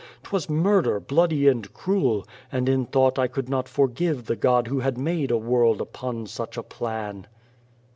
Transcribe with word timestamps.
'Twas 0.23 0.49
murder, 0.49 0.99
bloody 0.99 1.47
and 1.47 1.71
cruel, 1.75 2.25
and 2.51 2.67
in 2.67 2.87
thought 2.87 3.19
I 3.19 3.27
could 3.27 3.47
not 3.47 3.69
forgive 3.69 4.25
the 4.25 4.35
God 4.35 4.65
who 4.65 4.79
had 4.79 4.97
made 4.97 5.29
a 5.29 5.37
world 5.37 5.79
upon 5.79 6.25
such 6.25 6.57
a 6.57 6.63
plan." 6.63 7.27